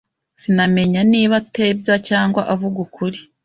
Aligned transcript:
Sinamenya 0.41 1.01
niba 1.11 1.33
atebya 1.41 1.95
cyangwa 2.07 2.41
avuga 2.53 2.77
ukuri. 2.85 3.19